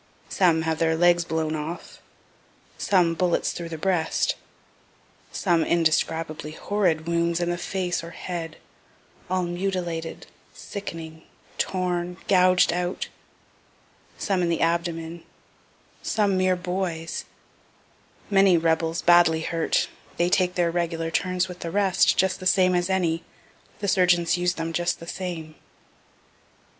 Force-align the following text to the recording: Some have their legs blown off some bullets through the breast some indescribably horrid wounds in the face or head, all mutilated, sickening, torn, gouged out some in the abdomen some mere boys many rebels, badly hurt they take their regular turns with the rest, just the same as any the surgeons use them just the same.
Some 0.29 0.63
have 0.63 0.79
their 0.79 0.95
legs 0.95 1.23
blown 1.23 1.55
off 1.55 2.01
some 2.79 3.13
bullets 3.13 3.51
through 3.51 3.69
the 3.69 3.77
breast 3.77 4.33
some 5.31 5.63
indescribably 5.63 6.53
horrid 6.53 7.05
wounds 7.05 7.39
in 7.39 7.51
the 7.51 7.57
face 7.59 8.03
or 8.03 8.09
head, 8.09 8.57
all 9.29 9.43
mutilated, 9.43 10.25
sickening, 10.55 11.21
torn, 11.59 12.17
gouged 12.27 12.73
out 12.73 13.09
some 14.17 14.41
in 14.41 14.49
the 14.49 14.61
abdomen 14.61 15.21
some 16.01 16.35
mere 16.35 16.55
boys 16.55 17.25
many 18.27 18.57
rebels, 18.57 19.03
badly 19.03 19.41
hurt 19.41 19.87
they 20.17 20.29
take 20.31 20.55
their 20.55 20.71
regular 20.71 21.11
turns 21.11 21.47
with 21.47 21.59
the 21.59 21.69
rest, 21.69 22.17
just 22.17 22.39
the 22.39 22.47
same 22.47 22.73
as 22.73 22.89
any 22.89 23.23
the 23.81 23.87
surgeons 23.87 24.35
use 24.35 24.55
them 24.55 24.73
just 24.73 24.99
the 24.99 25.05
same. 25.05 25.53